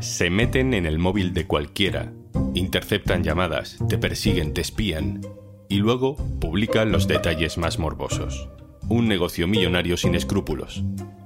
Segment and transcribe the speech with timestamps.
[0.00, 2.12] Se meten en el móvil de cualquiera,
[2.54, 5.20] interceptan llamadas, te persiguen, te espían
[5.68, 8.48] y luego publican los detalles más morbosos.
[8.88, 10.82] Un negocio millonario sin escrúpulos,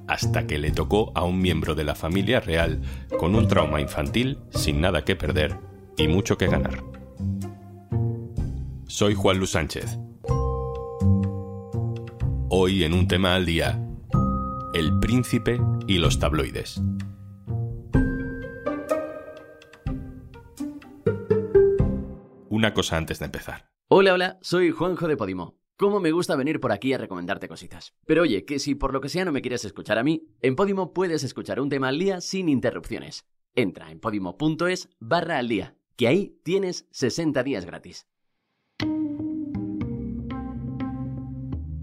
[0.07, 2.81] hasta que le tocó a un miembro de la familia real
[3.19, 5.57] con un trauma infantil, sin nada que perder
[5.97, 6.85] y mucho que ganar.
[8.87, 9.99] Soy Juan Luis Sánchez.
[12.49, 13.83] Hoy en un tema al día,
[14.75, 16.81] el príncipe y los tabloides.
[22.67, 23.71] Una cosa antes de empezar.
[23.87, 25.57] Hola, hola, soy Juanjo de Podimo.
[25.77, 27.95] Cómo me gusta venir por aquí a recomendarte cositas.
[28.07, 30.57] Pero oye, que si por lo que sea no me quieres escuchar a mí, en
[30.57, 33.25] Podimo puedes escuchar un tema al día sin interrupciones.
[33.55, 38.09] Entra en podimo.es barra al día, que ahí tienes 60 días gratis.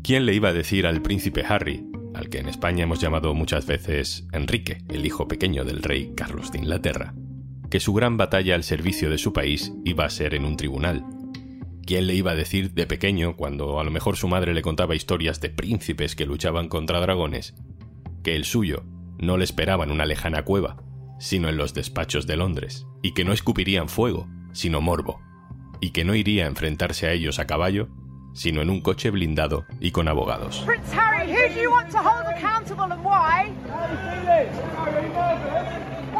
[0.03, 3.65] ¿Quién le iba a decir al príncipe Harry, al que en España hemos llamado muchas
[3.65, 7.15] veces Enrique, el hijo pequeño del rey Carlos de Inglaterra,
[7.73, 11.03] que su gran batalla al servicio de su país iba a ser en un tribunal?
[11.87, 14.93] ¿Quién le iba a decir de pequeño, cuando a lo mejor su madre le contaba
[14.93, 17.55] historias de príncipes que luchaban contra dragones,
[18.23, 18.83] que el suyo
[19.17, 20.83] no le esperaba en una lejana cueva,
[21.17, 25.19] sino en los despachos de Londres, y que no escupirían fuego, sino morbo,
[25.81, 27.89] y que no iría a enfrentarse a ellos a caballo,
[28.35, 30.63] sino en un coche blindado y con abogados?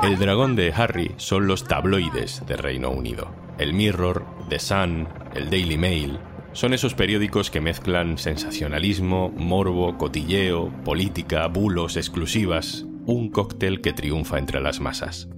[0.04, 3.34] El dragón de Harry son los tabloides de Reino Unido.
[3.58, 6.20] El Mirror, The Sun, el Daily Mail,
[6.52, 14.40] son esos periódicos que mezclan sensacionalismo, morbo, cotilleo, política, bulos, exclusivas, un cóctel que triunfa
[14.40, 15.30] entre las masas.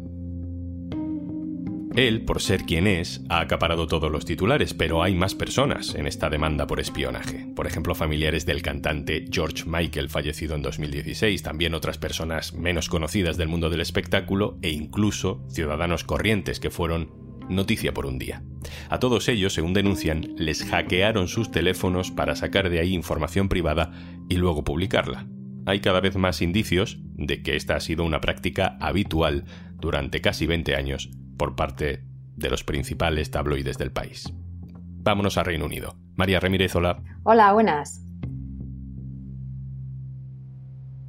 [1.95, 6.07] Él, por ser quien es, ha acaparado todos los titulares, pero hay más personas en
[6.07, 7.47] esta demanda por espionaje.
[7.55, 13.37] Por ejemplo, familiares del cantante George Michael, fallecido en 2016, también otras personas menos conocidas
[13.37, 17.13] del mundo del espectáculo e incluso ciudadanos corrientes que fueron
[17.47, 18.43] noticia por un día.
[18.89, 23.93] A todos ellos, según denuncian, les hackearon sus teléfonos para sacar de ahí información privada
[24.27, 25.27] y luego publicarla.
[25.65, 29.45] Hay cada vez más indicios de que esta ha sido una práctica habitual
[29.79, 32.03] durante casi 20 años por parte
[32.35, 34.31] de los principales tabloides del país.
[34.77, 35.95] Vámonos a Reino Unido.
[36.15, 37.03] María Ramírez, hola.
[37.23, 38.01] Hola, buenas.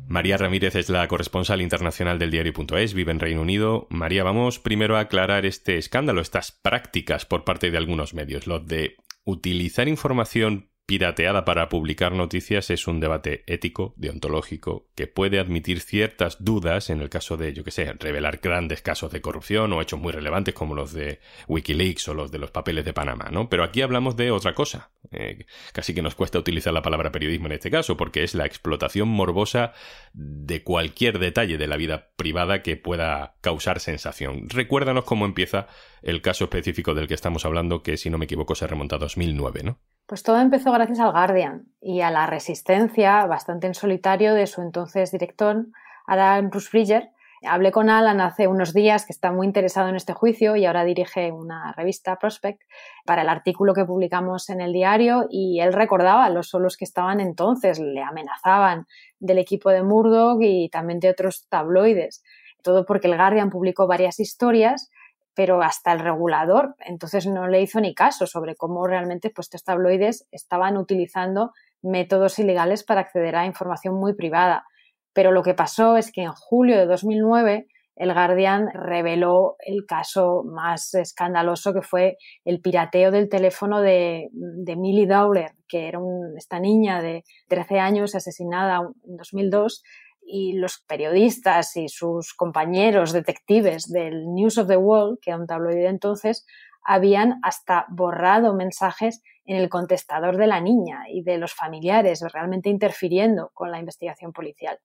[0.09, 3.88] María Ramírez es la corresponsal internacional del diario.es, vive en Reino Unido.
[3.91, 8.60] María, vamos primero a aclarar este escándalo, estas prácticas por parte de algunos medios, lo
[8.60, 15.80] de utilizar información pirateada para publicar noticias es un debate ético, deontológico, que puede admitir
[15.80, 19.82] ciertas dudas en el caso de, yo que sé, revelar grandes casos de corrupción o
[19.82, 23.48] hechos muy relevantes como los de Wikileaks o los de los papeles de Panamá, ¿no?
[23.48, 24.92] Pero aquí hablamos de otra cosa.
[25.10, 28.47] Eh, casi que nos cuesta utilizar la palabra periodismo en este caso, porque es la
[28.47, 29.72] explotación morbosa
[30.12, 34.48] de cualquier detalle de la vida privada que pueda causar sensación.
[34.48, 35.66] Recuérdanos cómo empieza
[36.03, 39.00] el caso específico del que estamos hablando, que si no me equivoco se remonta a
[39.00, 39.80] 2009, ¿no?
[40.06, 44.62] Pues todo empezó gracias al Guardian y a la resistencia bastante en solitario de su
[44.62, 45.66] entonces director,
[46.06, 47.10] Adam Rusbridger.
[47.44, 50.84] Hablé con Alan hace unos días que está muy interesado en este juicio y ahora
[50.84, 52.62] dirige una revista Prospect
[53.04, 57.18] para el artículo que publicamos en el diario y él recordaba los solos que estaban
[57.18, 58.86] entonces, le amenazaban
[59.18, 62.22] del equipo de Murdoch y también de otros tabloides.
[62.62, 64.88] Todo porque el Guardian publicó varias historias
[65.36, 69.64] pero hasta el regulador entonces no le hizo ni caso sobre cómo realmente pues, estos
[69.64, 71.52] tabloides estaban utilizando
[71.82, 74.64] métodos ilegales para acceder a información muy privada.
[75.12, 77.66] Pero lo que pasó es que en julio de 2009
[77.97, 84.76] el Guardian reveló el caso más escandaloso que fue el pirateo del teléfono de, de
[84.76, 85.98] Millie Dowler, que era
[86.36, 89.82] esta niña de 13 años asesinada en 2002
[90.26, 95.47] y los periodistas y sus compañeros detectives del News of the World, que era un
[95.47, 96.44] tabloide entonces,
[96.84, 102.69] habían hasta borrado mensajes en el contestador de la niña y de los familiares, realmente
[102.69, 104.78] interfiriendo con la investigación policial.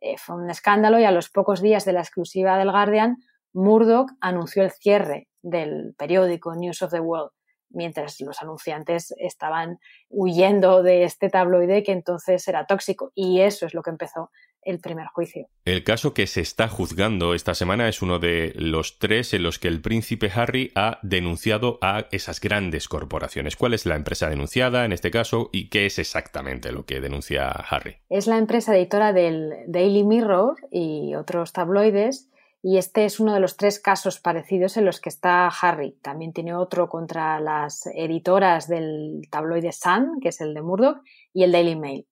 [0.00, 3.18] Eh, fue un escándalo y a los pocos días de la exclusiva del Guardian,
[3.52, 7.32] Murdoch anunció el cierre del periódico News of the World,
[7.68, 9.78] mientras los anunciantes estaban
[10.08, 13.12] huyendo de este tabloide que entonces era tóxico.
[13.14, 14.30] Y eso es lo que empezó
[14.62, 15.48] el primer juicio.
[15.64, 19.58] El caso que se está juzgando esta semana es uno de los tres en los
[19.58, 23.56] que el príncipe Harry ha denunciado a esas grandes corporaciones.
[23.56, 27.48] ¿Cuál es la empresa denunciada en este caso y qué es exactamente lo que denuncia
[27.48, 27.96] Harry?
[28.08, 32.28] Es la empresa editora del Daily Mirror y otros tabloides.
[32.62, 35.96] Y este es uno de los tres casos parecidos en los que está Harry.
[36.02, 40.98] También tiene otro contra las editoras del tabloide Sun, que es el de Murdoch,
[41.32, 42.06] y el Daily Mail.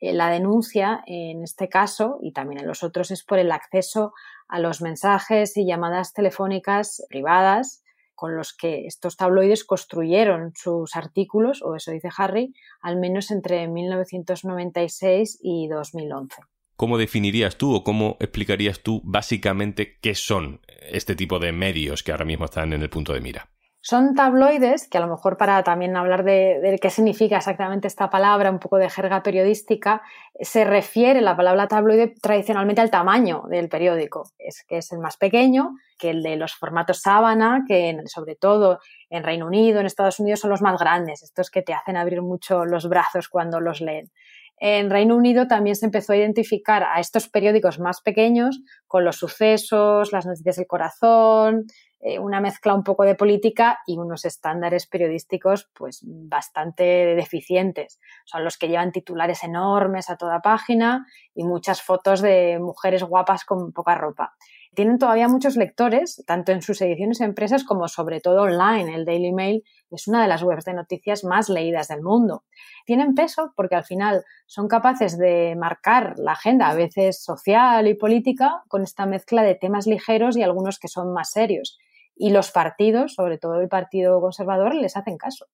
[0.00, 4.12] Eh, la denuncia en este caso y también en los otros es por el acceso
[4.48, 7.82] a los mensajes y llamadas telefónicas privadas
[8.14, 12.52] con los que estos tabloides construyeron sus artículos, o eso dice Harry,
[12.82, 16.42] al menos entre 1996 y 2011.
[16.76, 20.60] ¿Cómo definirías tú o cómo explicarías tú básicamente qué son
[20.90, 23.48] este tipo de medios que ahora mismo están en el punto de mira?
[23.82, 28.50] Son tabloides, que a lo mejor para también hablar de, qué significa exactamente esta palabra,
[28.50, 30.02] un poco de jerga periodística,
[30.38, 34.30] se refiere la palabra tabloide tradicionalmente al tamaño del periódico.
[34.38, 38.80] Es que es el más pequeño que el de los formatos sábana, que sobre todo
[39.08, 42.20] en Reino Unido, en Estados Unidos son los más grandes, estos que te hacen abrir
[42.20, 44.10] mucho los brazos cuando los leen.
[44.58, 49.16] En Reino Unido también se empezó a identificar a estos periódicos más pequeños con los
[49.16, 51.64] sucesos, las noticias del corazón,
[52.02, 56.82] eh, una mezcla un poco de política y unos estándares periodísticos pues bastante
[57.14, 58.00] deficientes.
[58.24, 63.44] Son los que llevan titulares enormes a toda página y muchas fotos de mujeres guapas
[63.44, 64.34] con poca ropa.
[64.74, 68.94] Tienen todavía muchos lectores, tanto en sus ediciones empresas como sobre todo online.
[68.94, 72.44] El Daily Mail es una de las webs de noticias más leídas del mundo.
[72.86, 77.94] Tienen peso porque al final son capaces de marcar la agenda, a veces social y
[77.94, 81.78] política, con esta mezcla de temas ligeros y algunos que son más serios
[82.20, 85.46] y los partidos, sobre todo el Partido Conservador, les hacen caso.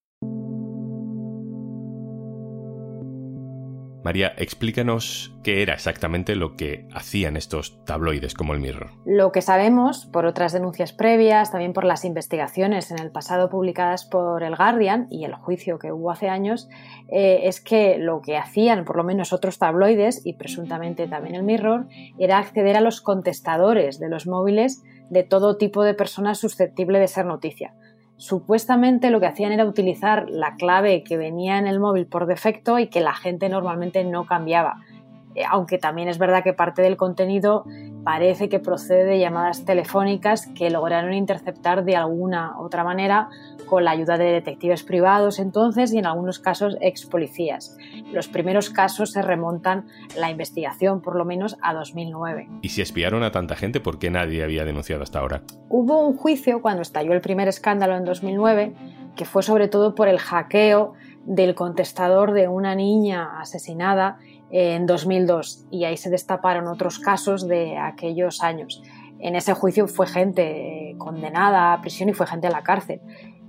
[4.06, 8.92] María, explícanos qué era exactamente lo que hacían estos tabloides como el Mirror.
[9.04, 14.04] Lo que sabemos, por otras denuncias previas, también por las investigaciones en el pasado publicadas
[14.04, 16.68] por el Guardian y el juicio que hubo hace años,
[17.08, 21.42] eh, es que lo que hacían por lo menos otros tabloides y presuntamente también el
[21.42, 27.00] Mirror era acceder a los contestadores de los móviles de todo tipo de personas susceptible
[27.00, 27.74] de ser noticia.
[28.18, 32.78] Supuestamente lo que hacían era utilizar la clave que venía en el móvil por defecto
[32.78, 34.80] y que la gente normalmente no cambiaba.
[35.36, 37.64] Eh, aunque también es verdad que parte del contenido
[38.04, 43.28] parece que procede de llamadas telefónicas que lograron interceptar de alguna otra manera
[43.66, 47.76] con la ayuda de detectives privados entonces y en algunos casos ex policías.
[48.12, 49.86] Los primeros casos se remontan
[50.16, 52.48] la investigación por lo menos a 2009.
[52.62, 55.42] ¿Y si espiaron a tanta gente, por qué nadie había denunciado hasta ahora?
[55.68, 58.72] Hubo un juicio cuando estalló el primer escándalo en 2009
[59.16, 60.94] que fue sobre todo por el hackeo
[61.26, 64.18] del contestador de una niña asesinada
[64.50, 68.82] en 2002 y ahí se destaparon otros casos de aquellos años.
[69.18, 73.00] En ese juicio fue gente condenada a prisión y fue gente a la cárcel.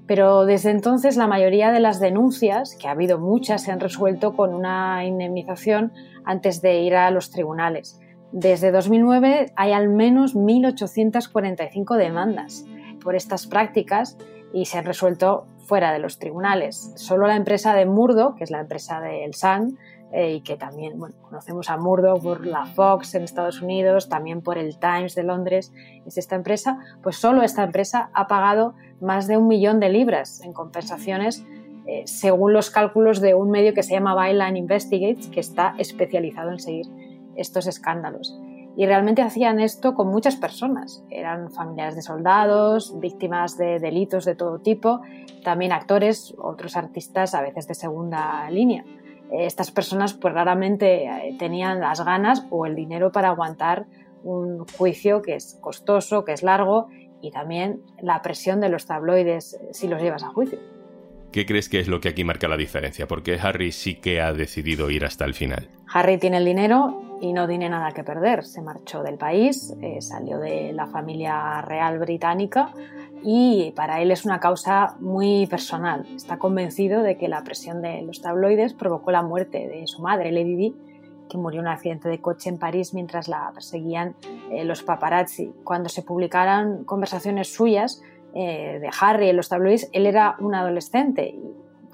[0.07, 4.35] Pero desde entonces la mayoría de las denuncias, que ha habido muchas, se han resuelto
[4.35, 5.91] con una indemnización
[6.23, 7.99] antes de ir a los tribunales.
[8.31, 12.65] Desde 2009 hay al menos 1.845 demandas
[13.03, 14.17] por estas prácticas
[14.53, 16.93] y se han resuelto fuera de los tribunales.
[16.95, 19.77] Solo la empresa de Murdo, que es la empresa del SAN,
[20.13, 24.57] eh, y que también conocemos a Murdoch por la Fox en Estados Unidos, también por
[24.57, 25.73] el Times de Londres,
[26.05, 30.41] es esta empresa, pues solo esta empresa ha pagado más de un millón de libras
[30.41, 31.45] en compensaciones
[31.87, 36.51] eh, según los cálculos de un medio que se llama Byline Investigates, que está especializado
[36.51, 36.85] en seguir
[37.35, 38.37] estos escándalos.
[38.77, 41.03] Y realmente hacían esto con muchas personas.
[41.09, 45.01] Eran familiares de soldados, víctimas de delitos de todo tipo,
[45.43, 48.85] también actores, otros artistas a veces de segunda línea
[49.31, 53.85] estas personas pues raramente eh, tenían las ganas o el dinero para aguantar
[54.23, 56.87] un juicio que es costoso, que es largo
[57.21, 60.59] y también la presión de los tabloides eh, si los llevas a juicio.
[61.37, 63.07] ¿Qué crees que es lo que aquí marca la diferencia?
[63.07, 65.69] Porque Harry sí que ha decidido ir hasta el final.
[65.93, 68.43] Harry tiene el dinero y no tiene nada que perder.
[68.43, 72.71] Se marchó del país, eh, salió de la familia real británica
[73.21, 76.07] y para él es una causa muy personal.
[76.15, 80.31] Está convencido de que la presión de los tabloides provocó la muerte de su madre,
[80.31, 80.75] Lady Di,
[81.29, 84.15] que murió en un accidente de coche en París mientras la perseguían
[84.49, 85.53] eh, los paparazzi.
[85.63, 88.01] Cuando se publicaran conversaciones suyas
[88.37, 91.41] eh, de Harry en los tabloides, él era un adolescente y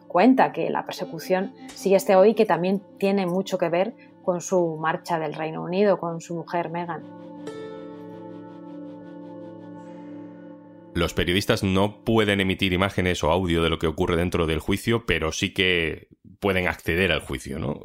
[0.09, 4.41] cuenta que la persecución sigue hasta hoy y que también tiene mucho que ver con
[4.41, 7.01] su marcha del Reino Unido, con su mujer Meghan.
[10.93, 15.05] Los periodistas no pueden emitir imágenes o audio de lo que ocurre dentro del juicio,
[15.05, 16.09] pero sí que
[16.41, 17.79] pueden acceder al juicio, ¿no?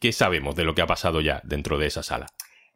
[0.00, 2.26] ¿Qué, sabemos de lo que ha pasado ya dentro de esa sala?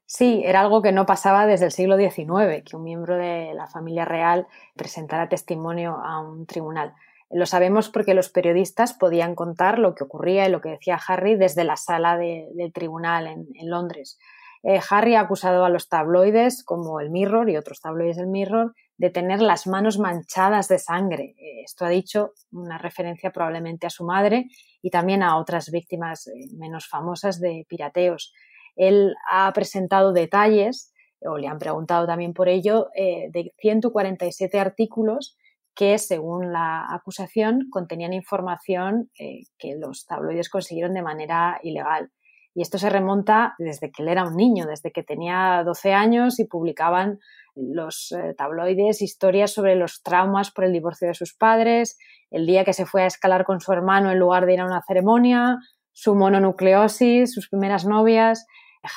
[0.06, 3.66] Sí, era algo que no pasaba desde el siglo XIX, que un miembro de la
[3.66, 4.46] familia real
[4.76, 6.94] presentara testimonio a un tribunal.
[7.30, 11.36] Lo sabemos porque los periodistas podían contar lo que ocurría y lo que decía Harry
[11.36, 14.18] desde la sala del tribunal en Londres.
[14.62, 18.74] eh, Harry ha acusado a los tabloides, como el Mirror y otros tabloides del Mirror,
[18.96, 21.34] de tener las manos manchadas de sangre.
[21.38, 24.46] Eh, esto ha dicho una referencia probablemente a su madre
[24.80, 28.32] y también a otras víctimas eh, menos famosas de pirateos.
[28.76, 35.36] Él ha presentado detalles, o le han preguntado también por ello, de 147 artículos
[35.74, 42.10] que, según la acusación, contenían información que los tabloides consiguieron de manera ilegal.
[42.54, 46.38] Y esto se remonta desde que él era un niño, desde que tenía 12 años
[46.38, 47.18] y publicaban
[47.56, 51.98] los eh, tabloides historias sobre los traumas por el divorcio de sus padres,
[52.30, 54.66] el día que se fue a escalar con su hermano en lugar de ir a
[54.66, 55.58] una ceremonia,
[55.92, 58.46] su mononucleosis, sus primeras novias.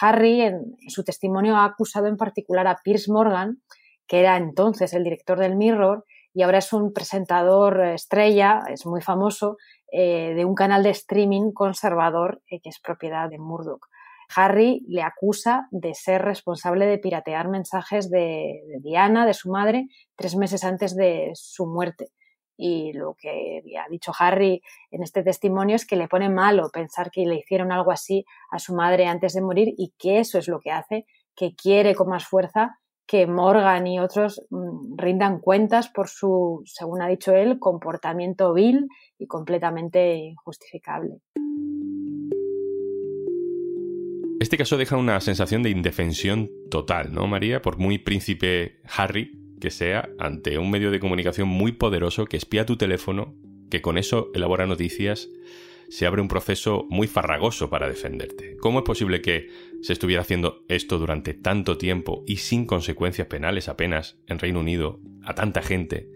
[0.01, 3.61] Harry, en, su testimonio, ha acusado en particular a Piers Morgan,
[4.07, 9.01] que era entonces el director del Mirror y ahora es un presentador estrella, es muy
[9.01, 9.57] famoso,
[9.91, 13.87] eh, de un canal de streaming conservador eh, que es propiedad de Murdoch.
[14.35, 20.35] Harry le acusa de ser responsable de piratear mensajes de, Diana, de su madre, tres
[20.35, 22.09] meses antes de su muerte.
[22.57, 24.61] Y lo que ha dicho Harry
[24.91, 28.59] en este testimonio es que le pone malo pensar que le hicieron algo así a
[28.59, 32.09] su madre antes de morir y que eso es lo que hace que quiere con
[32.09, 37.57] más fuerza que Morgan y otros mm, rindan cuentas por su, según ha dicho él,
[37.57, 38.87] comportamiento vil
[39.17, 41.21] y completamente injustificable.
[44.39, 47.61] Este caso deja una sensación de indefensión total, ¿no, María?
[47.61, 52.65] Por muy príncipe Harry que sea, ante un medio de comunicación muy poderoso que espía
[52.65, 53.35] tu teléfono,
[53.69, 55.29] que con eso elabora noticias,
[55.89, 58.57] se abre un proceso muy farragoso para defenderte.
[58.57, 59.49] ¿Cómo es posible que
[59.81, 64.99] se estuviera haciendo esto durante tanto tiempo y sin consecuencias penales apenas en Reino Unido
[65.23, 66.09] a tanta gente,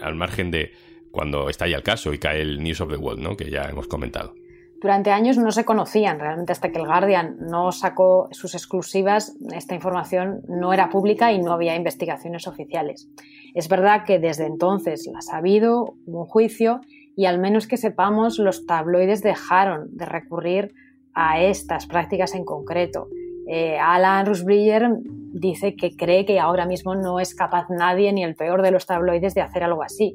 [0.00, 0.72] al margen de
[1.10, 3.36] cuando estalla el caso y cae el News of the World, ¿no?
[3.36, 4.34] que ya hemos comentado?
[4.80, 9.74] Durante años no se conocían, realmente hasta que el Guardian no sacó sus exclusivas, esta
[9.74, 13.08] información no era pública y no había investigaciones oficiales.
[13.54, 16.80] Es verdad que desde entonces las ha habido, hubo un juicio
[17.16, 20.74] y al menos que sepamos, los tabloides dejaron de recurrir
[21.14, 23.08] a estas prácticas en concreto.
[23.48, 28.36] Eh, Alan Rusbridger dice que cree que ahora mismo no es capaz nadie, ni el
[28.36, 30.14] peor de los tabloides, de hacer algo así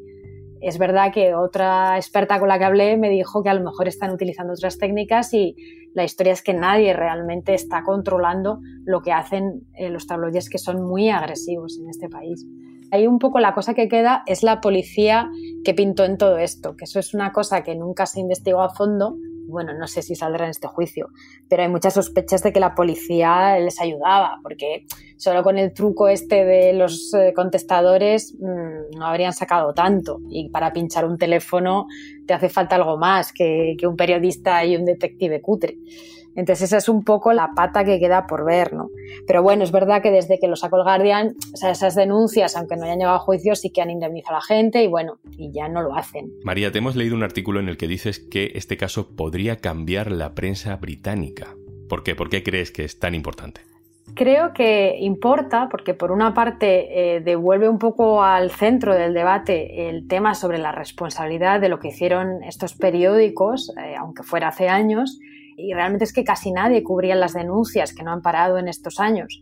[0.61, 3.87] es verdad que otra experta con la que hablé me dijo que a lo mejor
[3.87, 5.55] están utilizando otras técnicas y
[5.93, 10.57] la historia es que nadie realmente está controlando lo que hacen eh, los tabloides que
[10.57, 12.45] son muy agresivos en este país.
[12.91, 15.29] Ahí un poco la cosa que queda es la policía
[15.63, 18.69] que pintó en todo esto, que eso es una cosa que nunca se investigó a
[18.69, 19.17] fondo
[19.51, 21.09] bueno, no sé si saldrá en este juicio,
[21.47, 24.85] pero hay muchas sospechas de que la policía les ayudaba, porque
[25.17, 30.19] solo con el truco este de los eh, contestadores mm, no habrían sacado tanto.
[30.29, 31.87] Y para pinchar un teléfono
[32.25, 35.77] te hace falta algo más que, que un periodista y un detective cutre.
[36.35, 38.89] Entonces esa es un poco la pata que queda por ver, ¿no?
[39.27, 42.55] Pero bueno, es verdad que desde que lo sacó el Guardian, o sea, esas denuncias,
[42.55, 45.19] aunque no hayan llegado a juicio, sí que han indemnizado a la gente y bueno,
[45.37, 46.31] y ya no lo hacen.
[46.43, 50.11] María, te hemos leído un artículo en el que dices que este caso podría cambiar
[50.11, 51.55] la prensa británica.
[51.89, 52.15] ¿Por qué?
[52.15, 53.61] ¿Por qué crees que es tan importante?
[54.13, 59.89] Creo que importa porque por una parte eh, devuelve un poco al centro del debate
[59.89, 64.67] el tema sobre la responsabilidad de lo que hicieron estos periódicos, eh, aunque fuera hace
[64.67, 65.17] años,
[65.61, 68.99] y realmente es que casi nadie cubría las denuncias que no han parado en estos
[68.99, 69.41] años.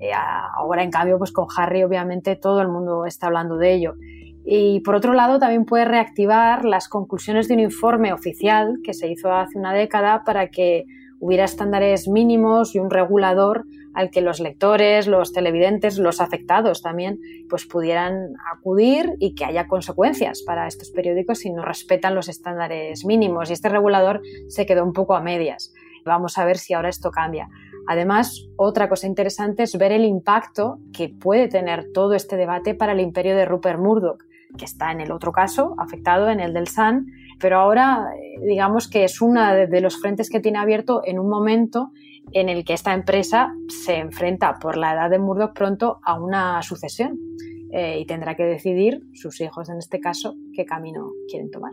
[0.00, 3.94] Eh, ahora, en cambio, pues con Harry obviamente todo el mundo está hablando de ello.
[4.44, 9.08] Y por otro lado, también puede reactivar las conclusiones de un informe oficial que se
[9.08, 10.86] hizo hace una década para que
[11.20, 17.20] hubiera estándares mínimos y un regulador al que los lectores, los televidentes, los afectados también,
[17.48, 23.04] pues pudieran acudir y que haya consecuencias para estos periódicos si no respetan los estándares
[23.04, 23.50] mínimos.
[23.50, 25.72] Y este regulador se quedó un poco a medias.
[26.04, 27.48] Vamos a ver si ahora esto cambia.
[27.86, 32.92] Además, otra cosa interesante es ver el impacto que puede tener todo este debate para
[32.92, 34.22] el imperio de Rupert Murdoch,
[34.56, 37.06] que está en el otro caso, afectado en el del Sun,
[37.40, 41.28] pero ahora eh, digamos que es uno de los frentes que tiene abierto en un
[41.28, 41.90] momento
[42.32, 46.62] en el que esta empresa se enfrenta por la edad de Murdoch pronto a una
[46.62, 47.18] sucesión
[47.72, 51.72] eh, y tendrá que decidir, sus hijos en este caso, qué camino quieren tomar.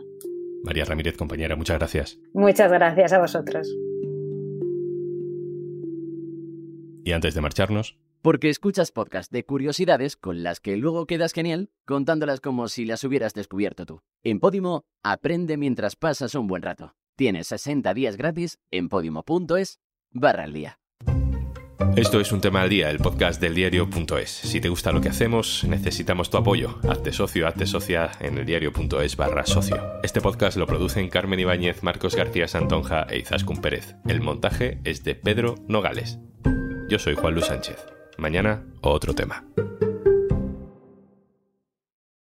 [0.64, 2.18] María Ramírez, compañera, muchas gracias.
[2.32, 3.68] Muchas gracias a vosotros.
[7.04, 7.98] Y antes de marcharnos...
[8.22, 13.04] Porque escuchas podcast de curiosidades con las que luego quedas genial contándolas como si las
[13.04, 14.02] hubieras descubierto tú.
[14.24, 16.94] En Podimo, aprende mientras pasas un buen rato.
[17.16, 20.80] Tienes 60 días gratis en podimo.es barra al día.
[21.96, 24.30] Esto es un tema al día, el podcast del diario.es.
[24.30, 26.78] Si te gusta lo que hacemos, necesitamos tu apoyo.
[26.88, 29.76] Hazte socio, hazte socia en el diario.es barra socio.
[30.02, 33.96] Este podcast lo producen Carmen Ibáñez, Marcos García Santonja e Izaskun Pérez.
[34.06, 36.18] El montaje es de Pedro Nogales.
[36.88, 37.97] Yo soy Juan Luis Sánchez.
[38.18, 39.44] Mañana, otro tema.